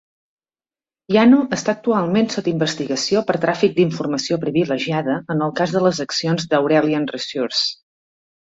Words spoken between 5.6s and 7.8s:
cas de les accions d'Aurelian Resources.